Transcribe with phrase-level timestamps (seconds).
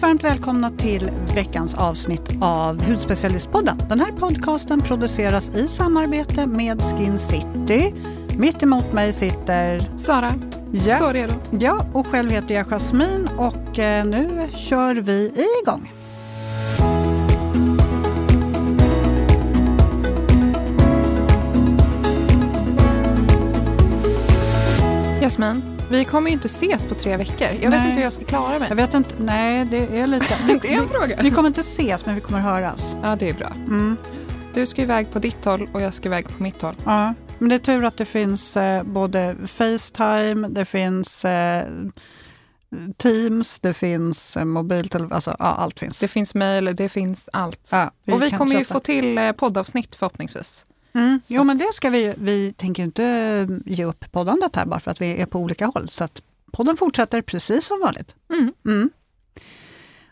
[0.00, 3.78] Varmt, varmt välkomna till veckans avsnitt av Hudspecialistpodden.
[3.88, 7.94] Den här podcasten produceras i samarbete med Skin City.
[8.36, 10.32] Mitt emot mig sitter Sara.
[10.72, 10.96] Ja.
[10.96, 11.34] Så redo.
[11.50, 15.32] Ja, och själv heter jag Jasmin och eh, nu kör vi
[15.62, 15.92] igång.
[25.20, 27.48] Jasmin, vi kommer ju inte ses på tre veckor.
[27.60, 27.70] Jag nej.
[27.70, 28.68] vet inte hur jag ska klara mig.
[28.68, 30.38] Jag vet inte, nej det är lite...
[30.62, 31.18] det är en fråga.
[31.22, 32.96] Vi kommer inte ses men vi kommer höras.
[33.02, 33.48] Ja, det är bra.
[33.48, 33.96] Mm.
[34.54, 36.74] Du ska iväg på ditt håll och jag ska iväg på mitt håll.
[36.84, 41.64] Ja, men det är tur att det finns eh, både Facetime, det finns eh,
[42.96, 45.98] Teams, det finns eh, mobiltelefon, alltså ja, allt finns.
[45.98, 47.68] Det finns mejl, det finns allt.
[47.72, 50.64] Ja, vi och vi kommer ju få till eh, poddavsnitt förhoppningsvis.
[50.98, 51.20] Mm.
[51.26, 52.14] Jo, men det ska vi.
[52.18, 55.88] Vi tänker inte ge upp poddandet här bara för att vi är på olika håll.
[55.88, 58.14] Så att podden fortsätter precis som vanligt.
[58.32, 58.52] Mm.
[58.66, 58.90] Mm.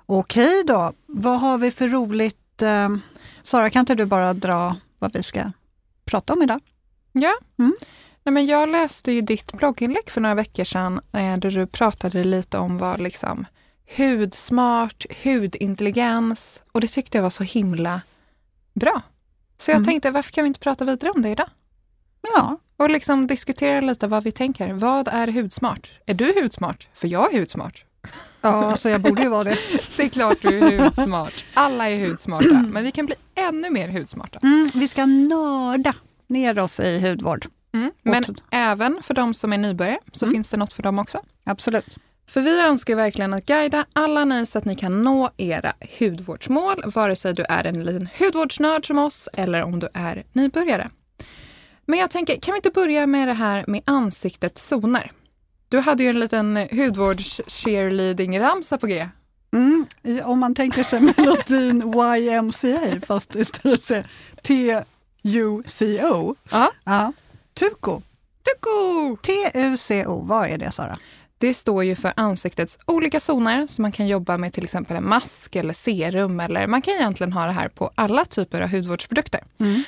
[0.06, 2.62] Okej då, vad har vi för roligt?
[2.62, 2.96] Eh,
[3.42, 5.52] Sara, kan inte du bara dra vad vi ska
[6.04, 6.60] prata om idag?
[7.12, 7.34] Ja.
[7.58, 7.76] Mm.
[8.24, 12.24] Nej, men jag läste ju ditt blogginlägg för några veckor sedan eh, där du pratade
[12.24, 13.44] lite om vad liksom
[13.86, 18.00] hudsmart, hudintelligens och det tyckte jag var så himla
[18.74, 19.02] bra.
[19.58, 19.84] Så jag mm.
[19.84, 21.48] tänkte, varför kan vi inte prata vidare om det idag?
[22.34, 22.58] Ja.
[22.76, 24.72] Och liksom diskutera lite vad vi tänker.
[24.72, 25.90] Vad är hudsmart?
[26.06, 26.88] Är du hudsmart?
[26.94, 27.84] För jag är hudsmart.
[28.40, 29.58] Ja, så jag borde ju vara det.
[29.96, 31.44] det är klart du är hudsmart.
[31.54, 34.38] Alla är hudsmarta, men vi kan bli ännu mer hudsmarta.
[34.42, 35.94] Mm, vi ska nörda
[36.26, 37.46] ner oss i hudvård.
[37.74, 40.34] Mm, men även för de som är nybörjare så mm.
[40.34, 41.20] finns det något för dem också.
[41.44, 41.98] Absolut.
[42.26, 46.82] För vi önskar verkligen att guida alla ni så att ni kan nå era hudvårdsmål,
[46.86, 50.90] vare sig du är en liten hudvårdsnörd som oss eller om du är nybörjare.
[51.86, 55.12] Men jag tänker, kan vi inte börja med det här med ansiktets zoner?
[55.68, 59.08] Du hade ju en liten hudvårds-cheerleading-ramsa på G.
[59.52, 59.86] Mm,
[60.24, 64.06] om man tänker sig melodin YMCA fast istället för
[64.42, 66.34] T-U-C-O.
[66.50, 66.72] Ja.
[66.84, 67.12] ja.
[67.54, 68.02] Tuco.
[68.44, 69.16] Tuco!
[69.16, 70.98] T-U-C-O, vad är det Sara?
[71.38, 75.08] Det står ju för ansiktets olika zoner, så man kan jobba med till exempel en
[75.08, 79.40] mask eller serum eller man kan egentligen ha det här på alla typer av hudvårdsprodukter.
[79.60, 79.82] Mm.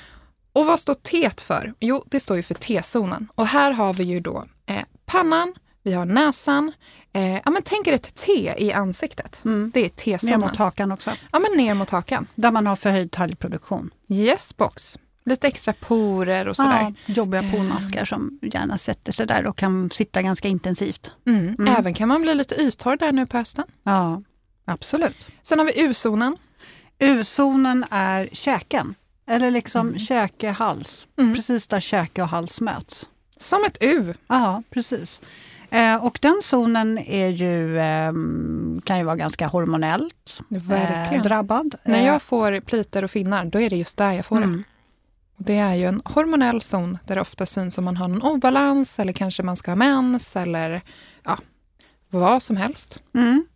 [0.52, 1.74] Och vad står T för?
[1.80, 3.28] Jo, det står ju för T-zonen.
[3.34, 6.72] Och här har vi ju då eh, pannan, vi har näsan.
[7.12, 9.44] Eh, ja, men tänk er ett T i ansiktet.
[9.44, 9.70] Mm.
[9.74, 10.40] Det är T-zonen.
[10.40, 11.10] Ner mot hakan också.
[11.32, 12.26] Ja, men ner mot hakan.
[12.34, 13.90] Där man har förhöjd talgproduktion.
[14.08, 14.98] Yes, box.
[15.28, 16.94] Lite extra porer och sådär.
[17.06, 17.50] Ja, jobbiga eh.
[17.52, 21.12] pormaskar som gärna sätter sig där och kan sitta ganska intensivt.
[21.26, 21.56] Mm.
[21.58, 21.74] Mm.
[21.78, 23.64] Även kan man bli lite yttorr där nu på hösten.
[23.82, 24.22] Ja,
[24.64, 25.28] absolut.
[25.42, 26.36] Sen har vi U-zonen.
[26.98, 28.94] U-zonen är käken,
[29.26, 29.98] eller liksom mm.
[29.98, 31.06] käke-hals.
[31.18, 31.34] Mm.
[31.34, 33.08] Precis där käke och hals möts.
[33.36, 34.14] Som ett U.
[34.26, 35.20] Ja, precis.
[35.70, 38.12] Eh, och den zonen är ju, eh,
[38.84, 40.40] kan ju vara ganska hormonellt
[41.12, 41.74] eh, drabbad.
[41.84, 44.56] När jag får pliter och finnar, då är det just där jag får mm.
[44.56, 44.64] det.
[45.38, 48.98] Det är ju en hormonell zon där det ofta syns om man har någon obalans
[48.98, 50.82] eller kanske man ska ha mens eller
[51.24, 51.38] ja,
[52.10, 53.02] vad som helst.
[53.14, 53.46] Mm.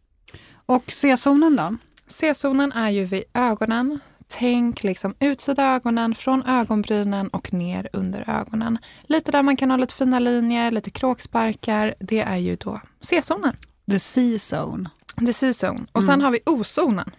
[0.66, 1.76] Och C-zonen då?
[2.06, 4.00] C-zonen är ju vid ögonen.
[4.26, 8.78] Tänk liksom utsida ögonen, från ögonbrynen och ner under ögonen.
[9.02, 11.94] Lite där man kan ha lite fina linjer, lite kråksparkar.
[12.00, 13.56] Det är ju då C-zonen.
[13.90, 14.90] The C-zone.
[15.26, 15.86] The C-zone.
[15.92, 16.24] Och sen mm.
[16.24, 17.10] har vi O-zonen.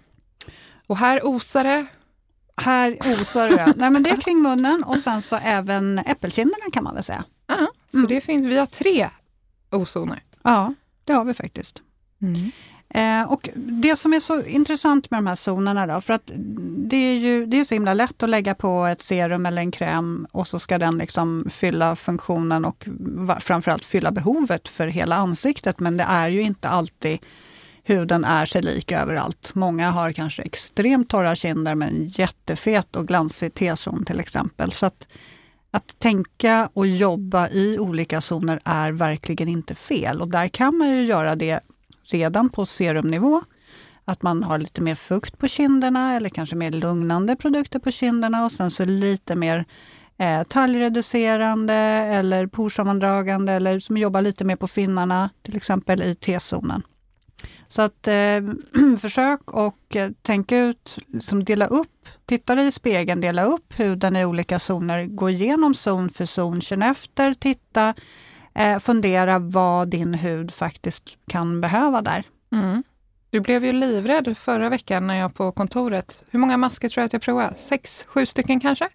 [0.88, 1.86] Och här osar det
[2.64, 3.74] här osar det.
[3.78, 7.24] Nej, men det är kring munnen och sen så även äppelkinderna kan man väl säga.
[7.48, 8.08] Ja, så mm.
[8.08, 9.10] det finns, vi har tre
[9.72, 10.24] ozoner.
[10.44, 11.82] Ja, det har vi faktiskt.
[12.22, 12.52] Mm.
[12.96, 16.32] Eh, och Det som är så intressant med de här zonerna då, för att
[16.88, 19.72] det är ju det är så himla lätt att lägga på ett serum eller en
[19.72, 22.88] kräm och så ska den liksom fylla funktionen och
[23.40, 25.80] framförallt fylla behovet för hela ansiktet.
[25.80, 27.20] Men det är ju inte alltid
[27.84, 29.52] huden är sig lik överallt.
[29.56, 34.72] Många har kanske extremt torra kinder men jättefet och glansig T-zon till exempel.
[34.72, 35.08] Så att,
[35.72, 40.90] att tänka och jobba i olika zoner är verkligen inte fel och där kan man
[40.90, 41.60] ju göra det
[42.04, 43.42] redan på serumnivå.
[44.06, 48.46] Att man har lite mer fukt på kinderna eller kanske mer lugnande produkter på kinderna
[48.46, 49.66] och sen så lite mer
[50.18, 56.84] eh, talgreducerande eller porsammandragande eller som jobbar lite mer på finnarna, till exempel i T-zonen.
[57.74, 58.42] Så att eh,
[59.00, 64.16] försök och eh, tänk ut, liksom dela upp, titta dig i spegeln, dela upp huden
[64.16, 67.94] i olika zoner, gå igenom zon för zon, känn efter, titta,
[68.54, 72.24] eh, fundera vad din hud faktiskt kan behöva där.
[72.52, 72.84] Mm.
[73.30, 77.06] Du blev ju livrädd förra veckan när jag på kontoret, hur många masker tror jag
[77.06, 77.58] att jag provade?
[77.58, 78.90] Sex, sju stycken kanske?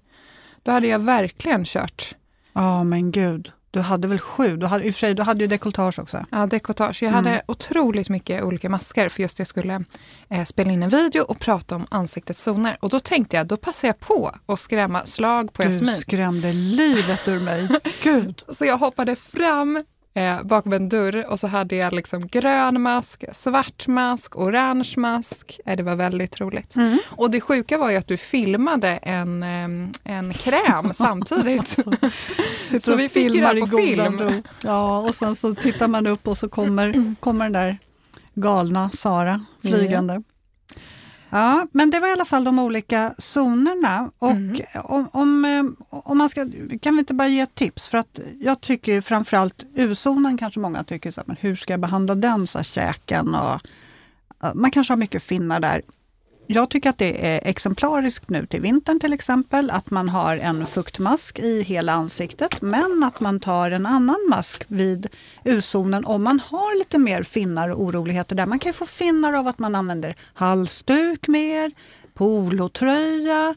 [0.62, 2.14] Då hade jag verkligen kört.
[2.52, 3.52] Ja, oh, men gud.
[3.70, 4.56] Du hade väl sju?
[4.56, 6.25] Du hade, I och för sig, du hade ju dekolletage också.
[6.31, 7.03] Ja, dekolletage.
[7.03, 7.43] Jag hade mm.
[7.47, 9.85] otroligt mycket olika masker för just jag skulle
[10.29, 12.76] eh, spela in en video och prata om ansiktets zoner.
[12.81, 15.94] Och då tänkte jag, då passar jag på att skrämma slag på Jasmin.
[15.94, 17.69] Du skrämde livet ur mig.
[18.03, 18.43] Gud!
[18.49, 19.85] Så jag hoppade fram
[20.19, 25.61] eh, bakom en dörr och så hade jag liksom grön mask, svart mask, orange mask.
[25.67, 26.76] Eh, det var väldigt roligt.
[26.76, 26.99] Mm.
[27.09, 29.43] Och det sjuka var ju att du filmade en,
[30.05, 31.76] en kräm samtidigt.
[32.81, 34.43] så vi fick ju det på film.
[34.65, 37.79] Ja, och sen så tittar man upp och så kommer, kommer den där
[38.35, 40.12] galna Sara flygande.
[40.12, 40.25] Mm.
[41.30, 44.10] Ja, men det var i alla fall de olika zonerna.
[44.19, 44.60] Och mm.
[44.84, 46.46] om, om, eh, om, man ska,
[46.80, 47.88] kan vi inte bara ge ett tips?
[47.88, 51.80] För att jag tycker framförallt U-zonen kanske många tycker, så här, men hur ska jag
[51.80, 53.60] behandla den, så här, käken och
[54.54, 55.82] man kanske har mycket finnar där
[56.50, 60.67] jag tycker att det är exemplariskt nu till vintern till exempel, att man har en
[60.67, 65.06] fuktmask i hela ansiktet, men att man tar en annan mask vid
[65.45, 68.47] U-zonen om man har lite mer finnar och oroligheter där.
[68.47, 71.73] Man kan få finnar av att man använder halsduk mer,
[72.15, 73.55] polotröja,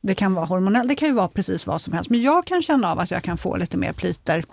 [0.00, 2.10] det kan vara hormonellt, det kan ju vara precis vad som helst.
[2.10, 4.44] Men jag kan känna av att jag kan få lite mer pliter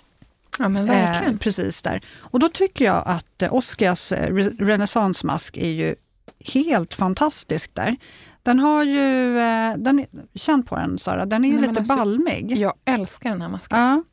[0.60, 1.34] Ja, men verkligen.
[1.34, 2.02] Eh, precis där.
[2.18, 5.96] Och då tycker jag att eh, Oskias eh, renässansmask är ju
[6.40, 7.96] helt fantastisk där.
[8.44, 10.06] Den har ju, eh, den,
[10.36, 12.58] känn på den Sara, den är ju lite alltså, balmig.
[12.58, 13.80] Jag älskar den här masken.
[13.80, 14.04] Ja,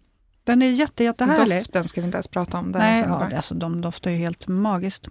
[0.44, 1.58] den är jätte, jättehärlig.
[1.58, 2.72] Doften ska vi inte ens prata om.
[2.72, 5.08] Den Nej, ja, alltså, de doftar ju helt magiskt.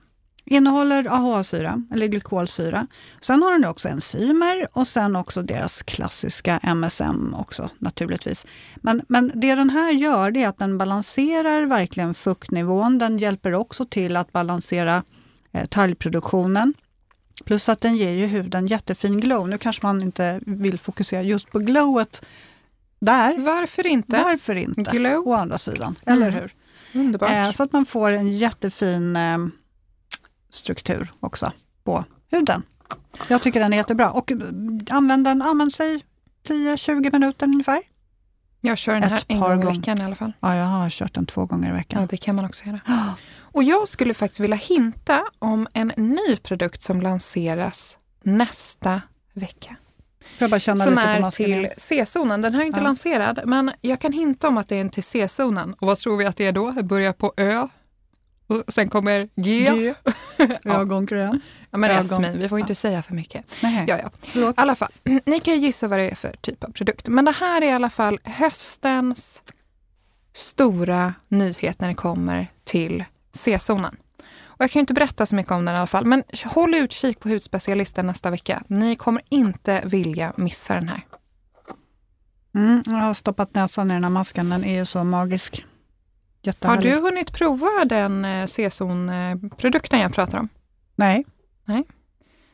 [0.47, 2.87] Innehåller AHA-syra, eller glykolsyra.
[3.21, 8.45] Sen har den också enzymer och sen också deras klassiska MSM också naturligtvis.
[8.75, 12.97] Men, men det den här gör det är att den balanserar verkligen fuktnivån.
[12.97, 15.03] Den hjälper också till att balansera
[15.51, 16.73] eh, talgproduktionen.
[17.43, 19.49] Plus att den ger ju huden jättefin glow.
[19.49, 22.25] Nu kanske man inte vill fokusera just på glowet
[22.99, 23.37] där.
[23.37, 24.23] Varför inte?
[24.23, 24.91] Varför inte?
[24.91, 25.27] Glow.
[25.27, 26.21] Å andra sidan, mm.
[26.21, 26.53] eller hur?
[26.93, 27.31] Underbart.
[27.31, 29.37] Eh, så att man får en jättefin eh,
[30.49, 31.51] struktur också
[31.83, 32.63] på huden.
[33.27, 34.11] Jag tycker den är jättebra.
[34.11, 34.37] Och eh,
[34.89, 36.03] använd den, använd sig
[36.47, 37.81] 10-20 minuter ungefär.
[38.67, 40.33] Jag kör den här en gång i veckan i alla fall.
[40.39, 42.01] Ja, jag har kört den två gånger i veckan.
[42.01, 42.79] Ja, det kan man också göra.
[43.39, 49.01] Och jag skulle faktiskt vilja hinta om en ny produkt som lanseras nästa
[49.33, 49.75] vecka.
[50.85, 52.41] som är till C-zonen.
[52.41, 52.83] Den här är inte ja.
[52.83, 55.73] lanserad, men jag kan hinta om att det är en till C-zonen.
[55.73, 56.71] Och vad tror vi att det är då?
[56.71, 57.67] Det börjar på Ö.
[58.47, 59.71] Och sen kommer G.
[59.75, 59.93] G.
[60.65, 61.39] Ögonkräm.
[61.71, 63.45] Ja, men Jasmin, vi får inte säga för mycket.
[63.63, 63.85] Nej.
[63.87, 63.99] Ja,
[64.33, 64.49] ja.
[64.49, 64.91] I alla fall,
[65.25, 67.07] ni kan ju gissa vad det är för typ av produkt.
[67.07, 69.41] Men det här är i alla fall höstens
[70.33, 73.03] stora nyhet när det kommer till
[73.33, 73.95] C-zonen.
[74.43, 77.19] Och jag kan inte berätta så mycket om den i alla fall, men håll utkik
[77.19, 78.63] på hudspecialisten nästa vecka.
[78.67, 81.01] Ni kommer inte vilja missa den här.
[82.55, 85.65] Mm, jag har stoppat näsan i den här masken, den är ju så magisk.
[86.61, 90.49] Har du hunnit prova den eh, C-zon-produkten jag pratar om?
[90.95, 91.25] Nej.
[91.65, 91.83] Nej.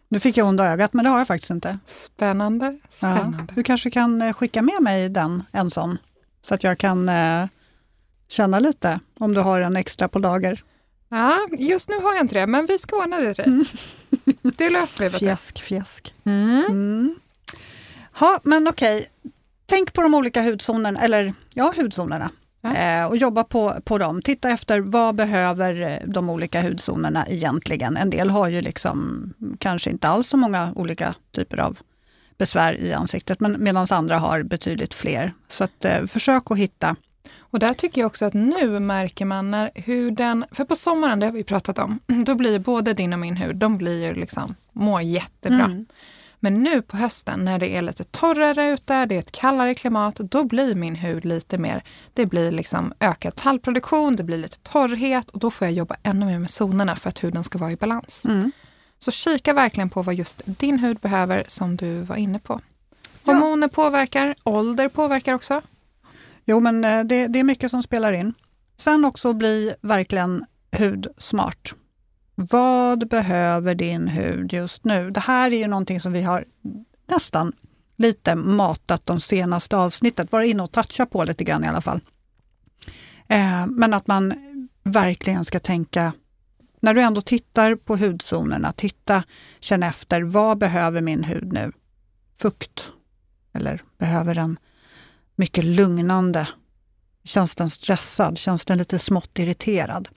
[0.10, 1.80] Nu fick jag onda ögat, men det har jag faktiskt inte.
[1.86, 2.80] Spännande.
[2.90, 3.38] spännande.
[3.48, 3.54] Ja.
[3.56, 5.98] Du kanske kan eh, skicka med mig den, en sån,
[6.42, 7.46] så att jag kan eh,
[8.28, 10.64] känna lite om du har en extra på lager.
[11.10, 13.66] Ja, just nu har jag inte det, men vi ska ordna det till mm.
[14.58, 15.18] Det löser vi.
[15.18, 16.14] Fjäsk, fjäsk.
[16.24, 16.66] Mm.
[16.70, 17.16] Mm.
[18.14, 19.10] Ha, men okej,
[19.66, 22.30] tänk på de olika hudzonerna, eller ja, hudzonerna.
[22.62, 22.76] Ja.
[22.76, 24.22] Eh, och jobba på, på dem.
[24.22, 27.98] Titta efter vad behöver eh, de olika hudzonerna egentligen.
[27.98, 31.78] En del har ju liksom kanske inte alls så många olika typer av
[32.38, 35.34] besvär i ansiktet, men medan andra har betydligt fler.
[35.48, 36.96] Så att, eh, försök att hitta
[37.52, 41.26] och där tycker jag också att nu märker man när huden, för på sommaren, det
[41.26, 44.56] har vi pratat om, då blir både din och min hud, de blir ju liksom,
[44.72, 45.66] mår jättebra.
[45.66, 45.86] Mm.
[46.44, 50.16] Men nu på hösten när det är lite torrare ute, det är ett kallare klimat,
[50.16, 51.84] då blir min hud lite mer,
[52.14, 56.26] det blir liksom ökad tallproduktion, det blir lite torrhet och då får jag jobba ännu
[56.26, 58.26] mer med zonerna för att huden ska vara i balans.
[58.26, 58.52] Mm.
[59.00, 62.62] Så kika verkligen på vad just din hud behöver som du var inne på.
[63.24, 63.76] Hormoner ja.
[63.76, 65.62] påverkar, ålder påverkar också.
[66.46, 68.34] Jo, men eh, det, det är mycket som spelar in.
[68.78, 71.76] Sen också bli verkligen hudsmart.
[72.50, 75.12] Vad behöver din hud just nu?
[75.12, 76.46] Det här är ju någonting som vi har
[77.08, 77.54] nästan
[77.98, 82.00] lite matat de senaste avsnittet, vara inne och toucha på lite grann i alla fall.
[83.28, 84.34] Eh, men att man
[84.84, 86.14] verkligen ska tänka,
[86.80, 89.24] när du ändå tittar på hudzonerna, titta,
[89.60, 91.72] känn efter, vad behöver min hud nu?
[92.42, 92.92] Fukt?
[93.54, 94.58] Eller behöver den
[95.36, 96.48] mycket lugnande.
[97.24, 98.38] Känns den stressad?
[98.38, 100.10] Känns den lite smått irriterad?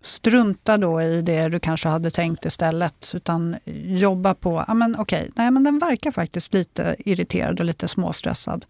[0.00, 5.30] Strunta då i det du kanske hade tänkt istället, utan jobba på, ja men okej,
[5.34, 8.66] nej men den verkar faktiskt lite irriterad och lite småstressad.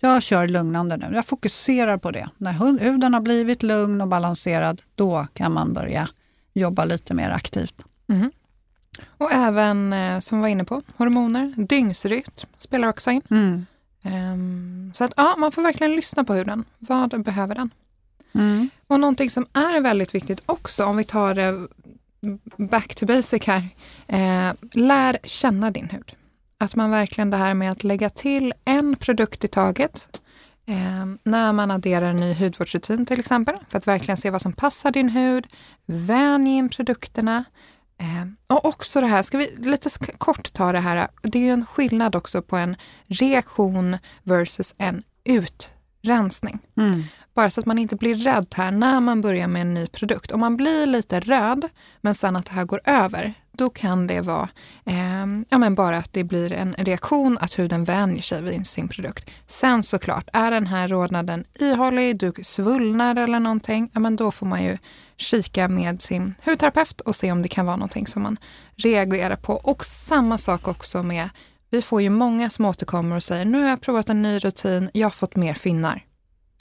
[0.00, 1.10] jag kör lugnande nu.
[1.14, 2.28] Jag fokuserar på det.
[2.36, 6.08] När huden har blivit lugn och balanserad, då kan man börja
[6.54, 7.84] jobba lite mer aktivt.
[8.08, 8.30] Mm.
[9.18, 13.22] Och även, eh, som vi var inne på, hormoner, dygnsrytm spelar också in.
[13.30, 13.66] Mm.
[14.02, 16.64] Um, så att ja, man får verkligen lyssna på huden.
[16.78, 17.70] Vad behöver den?
[18.36, 18.70] Mm.
[18.86, 21.68] Och någonting som är väldigt viktigt också, om vi tar det
[22.56, 23.68] back to basic här.
[24.06, 26.12] Eh, lär känna din hud.
[26.58, 30.20] Att man verkligen det här med att lägga till en produkt i taget
[30.66, 34.52] eh, när man adderar en ny hudvårdsrutin till exempel, för att verkligen se vad som
[34.52, 35.46] passar din hud.
[35.86, 37.44] Vänj in produkterna.
[37.98, 41.50] Eh, och också det här, ska vi lite kort ta det här, det är ju
[41.50, 42.76] en skillnad också på en
[43.06, 45.02] reaktion versus en
[46.06, 46.58] utrensning.
[46.76, 47.04] Mm.
[47.34, 50.32] Bara så att man inte blir rädd här när man börjar med en ny produkt.
[50.32, 51.68] Om man blir lite röd,
[52.00, 54.48] men sen att det här går över, då kan det vara
[54.84, 58.88] eh, ja, men bara att det blir en reaktion, att huden vänjer sig vid sin
[58.88, 59.30] produkt.
[59.46, 64.46] Sen såklart, är den här rodnaden ihållig, du svullnar eller någonting, ja, men då får
[64.46, 64.78] man ju
[65.16, 68.36] kika med sin hudterapeut och se om det kan vara någonting som man
[68.76, 69.52] reagerar på.
[69.52, 71.28] Och samma sak också med,
[71.76, 74.90] vi får ju många som återkommer och säger, nu har jag provat en ny rutin,
[74.92, 76.04] jag har fått mer finnar.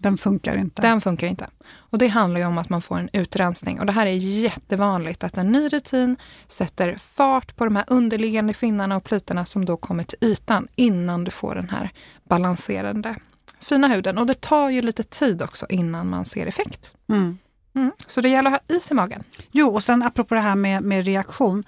[0.01, 0.81] Den funkar inte.
[0.81, 1.47] Den funkar inte.
[1.67, 3.79] Och det handlar ju om att man får en utrensning.
[3.79, 6.17] Och det här är jättevanligt, att en ny rutin
[6.47, 11.23] sätter fart på de här underliggande finnarna och plitorna som då kommer till ytan innan
[11.23, 11.89] du får den här
[12.29, 13.15] balanserande
[13.59, 14.17] fina huden.
[14.17, 16.95] Och det tar ju lite tid också innan man ser effekt.
[17.09, 17.37] Mm.
[17.75, 17.91] Mm.
[18.07, 19.23] Så det gäller att ha is i magen.
[19.51, 21.63] Jo, och sen apropå det här med, med reaktion.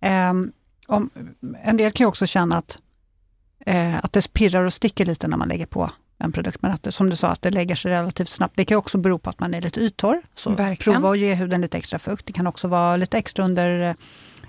[0.00, 0.32] Eh,
[0.86, 1.10] om,
[1.62, 2.78] en del kan ju också känna att,
[3.66, 6.62] eh, att det pirrar och sticker lite när man lägger på en produkt.
[6.62, 8.56] Men att det, som du sa, att det lägger sig relativt snabbt.
[8.56, 10.22] Det kan också bero på att man är lite yttorr.
[10.34, 11.00] Så Verkligen.
[11.00, 12.26] prova att ge huden lite extra fukt.
[12.26, 13.96] Det kan också vara lite extra under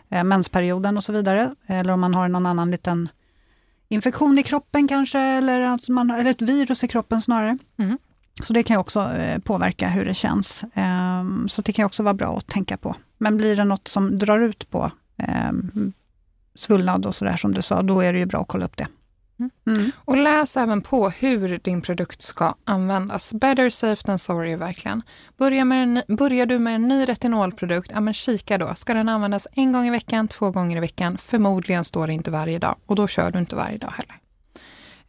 [0.10, 1.56] eh, mensperioden och så vidare.
[1.68, 3.10] Eller om man har någon annan liten
[3.88, 7.58] infektion i kroppen kanske, eller, att man, eller ett virus i kroppen snarare.
[7.78, 7.98] Mm.
[8.44, 10.64] Så det kan också eh, påverka hur det känns.
[10.64, 12.96] Eh, så det kan också vara bra att tänka på.
[13.18, 15.52] Men blir det något som drar ut på eh,
[16.56, 18.88] svullnad och sådär som du sa, då är det ju bra att kolla upp det.
[19.68, 19.92] Mm.
[19.98, 23.34] Och läs även på hur din produkt ska användas.
[23.34, 25.02] Better safe than sorry verkligen.
[25.38, 28.76] Börjar, med en, börjar du med en ny retinolprodukt, ja men kika då.
[28.76, 31.18] Ska den användas en gång i veckan, två gånger i veckan?
[31.18, 34.20] Förmodligen står det inte varje dag och då kör du inte varje dag heller.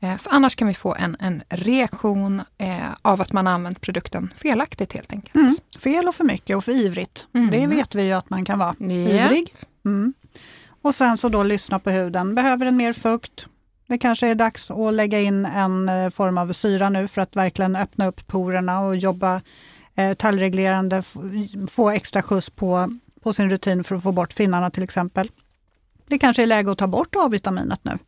[0.01, 4.33] Eh, för annars kan vi få en, en reaktion eh, av att man använt produkten
[4.37, 5.35] felaktigt helt enkelt.
[5.35, 5.57] Mm.
[5.79, 7.27] Fel och för mycket och för ivrigt.
[7.35, 7.51] Mm.
[7.51, 8.75] Det vet vi ju att man kan vara.
[8.81, 9.27] Yeah.
[9.27, 9.55] Ivrig.
[9.85, 10.15] Mm.
[10.83, 12.35] Och sen så då lyssna på huden.
[12.35, 13.47] Behöver den mer fukt?
[13.95, 17.37] Det kanske är dags att lägga in en eh, form av syra nu för att
[17.37, 19.41] verkligen öppna upp porerna och jobba
[19.95, 20.17] eh,
[21.71, 25.31] få extra skjuts på, på sin rutin för att få bort finnarna till exempel.
[26.07, 27.99] Det kanske är läge att ta bort A-vitaminet nu.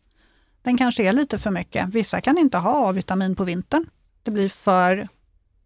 [0.62, 1.88] Den kanske är lite för mycket.
[1.88, 3.86] Vissa kan inte ha A-vitamin på vintern.
[4.22, 5.08] Det blir för,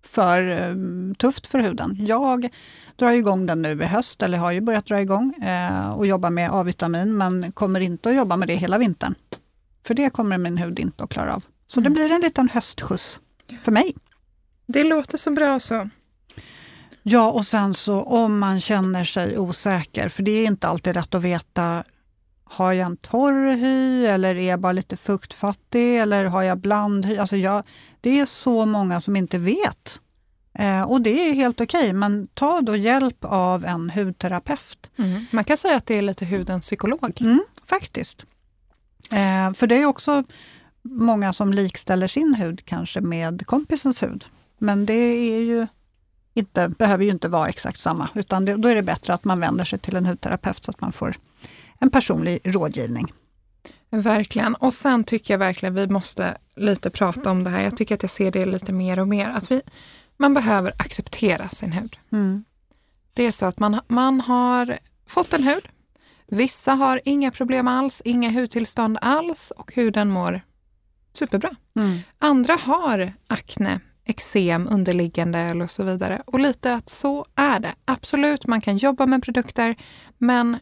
[0.02, 0.74] för eh,
[1.18, 1.96] tufft för huden.
[1.98, 2.48] Jag
[2.96, 6.30] drar igång den nu i höst, eller har ju börjat dra igång eh, och jobba
[6.30, 9.14] med A-vitamin, men kommer inte att jobba med det hela vintern.
[9.86, 11.44] För det kommer min hud inte att klara av.
[11.66, 11.92] Så mm.
[11.92, 13.20] det blir en liten höstskjuts
[13.62, 13.96] för mig.
[14.66, 15.88] Det låter så bra så.
[17.02, 21.14] Ja, och sen så om man känner sig osäker, för det är inte alltid rätt
[21.14, 21.84] att veta
[22.44, 27.16] har jag en torr hy eller är jag bara lite fuktfattig eller har jag blandhy?
[27.16, 27.62] Alltså jag,
[28.00, 30.00] det är så många som inte vet.
[30.58, 34.90] Eh, och det är helt okej, okay, men ta då hjälp av en hudterapeut.
[34.98, 35.26] Mm.
[35.30, 37.20] Man kan säga att det är lite hudens psykolog.
[37.20, 38.24] Mm, faktiskt.
[39.12, 40.24] Eh, för det är också
[40.82, 44.24] många som likställer sin hud kanske med kompisens hud.
[44.58, 45.66] Men det är ju
[46.34, 49.40] inte, behöver ju inte vara exakt samma, utan det, då är det bättre att man
[49.40, 51.16] vänder sig till en hudterapeut så att man får
[51.78, 53.12] en personlig rådgivning.
[53.90, 54.54] Verkligen.
[54.54, 57.62] Och sen tycker jag verkligen vi måste lite prata om det här.
[57.62, 59.28] Jag tycker att jag ser det lite mer och mer.
[59.28, 59.62] Att vi,
[60.16, 61.96] man behöver acceptera sin hud.
[62.12, 62.44] Mm.
[63.14, 65.68] Det är så att man, man har fått en hud,
[66.30, 70.40] Vissa har inga problem alls, inga hudtillstånd alls och huden mår
[71.12, 71.50] superbra.
[71.76, 71.98] Mm.
[72.18, 76.22] Andra har akne, eksem, underliggande eller så vidare.
[76.26, 77.74] Och lite att så är det.
[77.84, 79.76] Absolut, man kan jobba med produkter,
[80.18, 80.58] men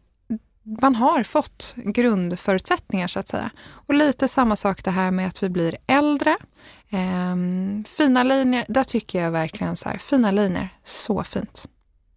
[0.80, 3.50] man har fått grundförutsättningar så att säga.
[3.86, 6.36] Och lite samma sak det här med att vi blir äldre.
[6.90, 11.68] Ehm, fina linjer, där tycker jag verkligen så här, fina linjer, så fint.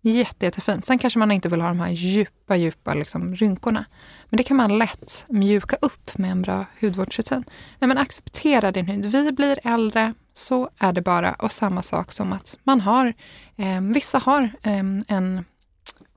[0.04, 0.86] Jätte, jättefint.
[0.86, 3.86] Sen kanske man inte vill ha de här djupa, djupa liksom rynkorna.
[4.30, 7.44] Men det kan man lätt mjuka upp med en bra hudvårdsrutin.
[7.80, 9.06] Nej, men acceptera din hud.
[9.06, 11.34] Vi blir äldre, så är det bara.
[11.34, 13.14] Och samma sak som att man har,
[13.56, 15.46] eh, vissa har eh, en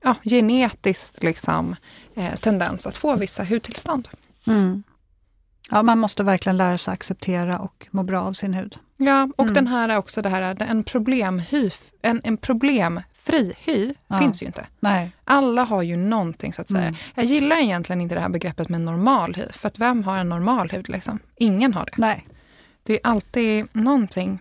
[0.03, 1.75] ja, genetisk liksom,
[2.15, 4.07] eh, tendens att få vissa hudtillstånd.
[4.47, 4.83] Mm.
[5.71, 8.77] Ja, man måste verkligen lära sig acceptera och må bra av sin hud.
[8.97, 9.53] Ja, och Mm.
[9.53, 11.69] den här är också det här, en problemhy,
[12.01, 14.19] en, en problemfri hy Ja.
[14.19, 14.65] finns ju inte.
[14.79, 15.11] Nej.
[15.23, 16.81] Alla har ju någonting så att säga.
[16.81, 16.95] Mm.
[17.15, 20.29] Jag gillar egentligen inte det här begreppet med normal hy, för att vem har en
[20.29, 21.19] normal hud liksom?
[21.35, 21.91] Ingen har det.
[21.97, 22.27] Nej.
[22.83, 24.39] Det är alltid någonting.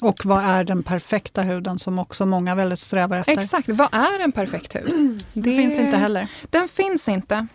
[0.00, 3.38] Och vad är den perfekta huden som också många väldigt strävar efter?
[3.40, 5.24] Exakt, vad är en perfekt hud?
[5.32, 6.30] Det finns inte heller.
[6.50, 7.46] Den finns inte.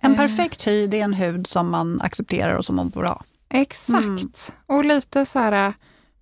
[0.00, 0.16] En Eh.
[0.16, 3.24] perfekt hy det är en hud som man accepterar och som mår bra.
[3.50, 4.04] Exakt.
[4.04, 4.30] Mm.
[4.66, 5.72] Och lite så här,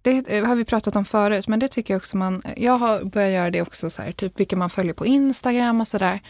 [0.02, 3.33] det har vi pratat om förut, men det tycker jag också man, jag har börjat
[3.33, 6.21] göra det också så här, typ vilka man följer på Instagram och sådär.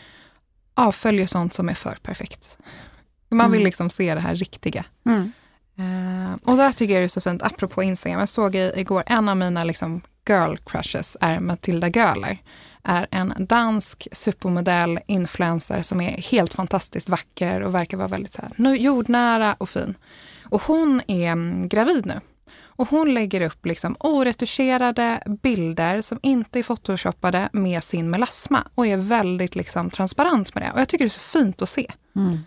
[0.74, 2.58] Avföljer sånt som är för perfekt.
[3.28, 3.64] Man vill Mm.
[3.66, 4.84] liksom se det här riktiga.
[5.78, 9.28] Eh, och där tycker jag det är så fint, apropå Instagram, jag såg igår, en
[9.28, 12.38] av mina liksom girl crushes är Matilda Göhler.
[12.82, 18.42] Är en dansk supermodell, influencer som är helt fantastiskt vacker och verkar vara väldigt så
[18.42, 19.94] här, jordnära och fin.
[20.44, 22.20] Och hon är mm, gravid nu.
[22.76, 28.86] Och hon lägger upp liksom oretuscherade bilder som inte är photoshoppade med sin melasma och
[28.86, 30.72] är väldigt liksom transparent med det.
[30.72, 31.92] Och jag tycker det är så fint att se.
[32.16, 32.38] Mm.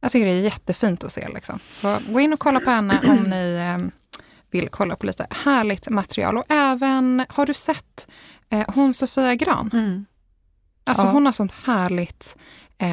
[0.00, 1.28] Jag tycker det är jättefint att se.
[1.28, 1.58] Liksom.
[1.72, 3.88] Så gå in och kolla på henne om ni eh,
[4.50, 6.38] vill kolla på lite härligt material.
[6.38, 8.06] Och även, har du sett
[8.50, 9.70] eh, hon Sofia Gran?
[9.72, 10.04] Mm.
[10.84, 11.10] Alltså Ja.
[11.10, 12.36] hon har sånt härligt
[12.78, 12.88] eh,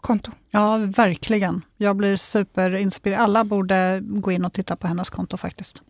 [0.00, 0.32] konto.
[0.50, 1.62] Ja, verkligen.
[1.76, 3.20] Jag blir superinspirerad.
[3.20, 5.82] Alla borde gå in och titta på hennes konto faktiskt.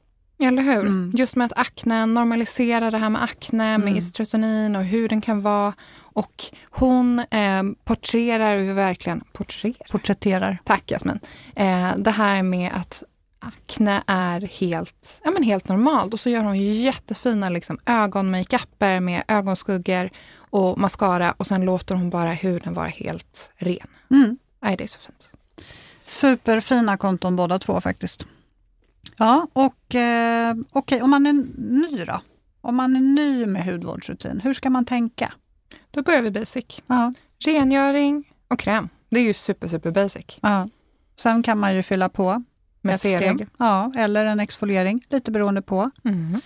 [0.43, 0.81] Eller hur?
[0.81, 1.13] Mm.
[1.17, 3.97] Just med att akne, normalisera det här med akne, med Mm.
[3.97, 5.73] istrotonin och hur den kan vara.
[6.01, 9.89] Och hon eh, porträtterar verkligen, porträtterar?
[9.91, 10.59] Porträtterar.
[10.65, 11.21] Tack Jasmin.
[11.57, 13.03] Eh, det här med att
[13.41, 19.23] akne är helt, ja, men helt normalt och så gör hon jättefina liksom, ögonmakeuper med
[19.29, 20.11] ögonskuggor
[20.51, 23.87] och mascara och sen låter hon bara huden vara helt ren.
[24.11, 24.39] Mm.
[24.61, 25.31] Nej, det är så fint.
[26.07, 28.27] Superfina konton båda två faktiskt.
[29.19, 32.21] Ja, och eh, okej, om man är ny då?
[32.61, 35.33] Om man är ny med hudvårdsrutin, hur ska man tänka?
[35.91, 36.65] Då börjar vi basic.
[36.87, 37.13] Ja,
[37.45, 38.89] Rengöring och kräm.
[39.11, 40.39] Det är ju super, super basic.
[40.41, 40.69] ja.
[41.17, 42.43] Sen kan man ju fylla på
[42.81, 43.47] Med steg.
[43.59, 45.91] Ja, eller en exfoliering, lite beroende på.
[46.05, 46.41] Mm.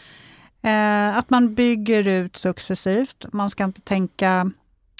[0.62, 3.24] Eh, att man bygger ut successivt.
[3.32, 4.50] Man ska inte tänka,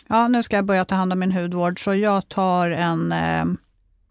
[0.09, 3.45] ja nu ska jag börja ta hand om min hudvård så jag tar en eh,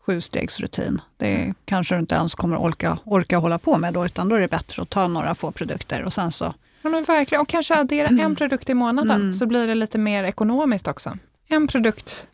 [0.05, 1.01] sjustegsrutin.
[1.17, 4.39] Det kanske du inte ens kommer orka, orka hålla på med då, utan då är
[4.39, 6.53] det bättre att ta några få produkter och sen så,
[6.83, 7.41] Ja, men verkligen.
[7.41, 9.33] Och kanske addera en produkt i månaden Mm.
[9.33, 11.17] så blir det lite mer ekonomiskt också.
[11.47, 12.25] En produkt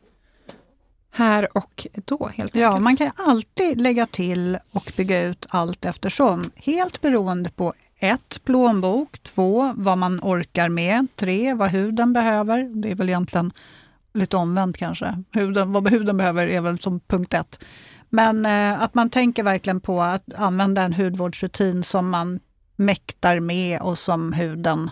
[1.18, 2.84] här och då helt ja enkelt.
[2.84, 6.52] man kan alltid lägga till och bygga ut allt eftersom.
[6.56, 12.82] Helt beroende på ett, plånbok, två, vad man orkar med, tre, vad huden behöver.
[12.82, 13.52] Det är väl egentligen
[14.14, 15.24] lite omvänt kanske.
[15.32, 17.64] Huden, vad huden behöver är väl som punkt ett.
[18.10, 22.40] Men eh, att man tänker verkligen på att använda en hudvårdsrutin som man
[22.76, 24.90] mäktar med och som huden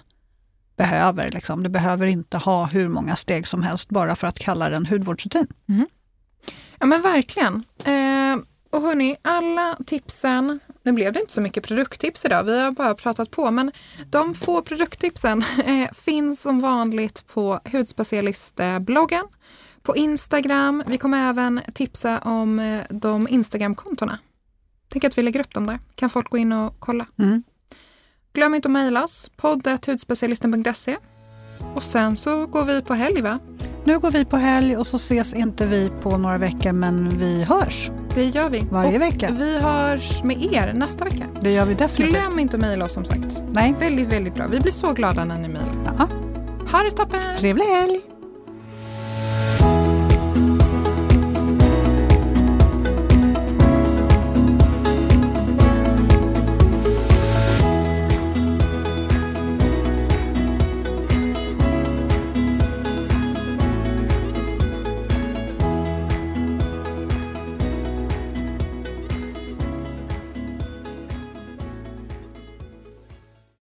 [0.78, 1.32] behöver.
[1.32, 1.64] Liksom.
[1.64, 4.86] Det behöver inte ha hur många steg som helst bara för att kalla det en
[4.86, 5.48] hudvårdsrutin.
[6.80, 7.64] Ja men verkligen.
[7.84, 12.72] Eh, och hörni, alla tipsen, nu blev det inte så mycket produkttips idag, vi har
[12.72, 13.72] bara pratat på, men
[14.10, 19.26] de få produkttipsen eh, finns som vanligt på Hudspecialistbloggen,
[19.84, 20.84] på Instagram.
[20.88, 24.20] Vi kommer även tipsa om eh, de Instagramkontona.
[24.90, 27.06] Tänk att vi lägger upp dem där, kan folk gå in och kolla.
[27.20, 27.44] Mm.
[28.34, 30.98] Glöm inte att mejla oss, poddet.hudspecialisten.se.
[31.76, 33.40] Och sen så går vi på helg va?
[33.86, 37.44] Nu går vi på helg och så ses inte vi på några veckor men vi
[37.44, 37.92] hörs.
[38.16, 38.60] Det gör vi.
[38.72, 39.30] Varje och vecka.
[39.40, 41.24] Vi hörs med er nästa vecka.
[41.42, 42.24] Det gör vi definitivt.
[42.24, 43.44] Glöm inte att mejla oss som sagt.
[43.52, 43.76] Nej.
[43.80, 44.46] Väldigt, väldigt bra.
[44.52, 45.74] Vi blir så glada när ni mejlar.
[46.00, 46.08] Ja,
[46.72, 47.38] Ha det toppen!
[47.38, 48.15] trevlig helg!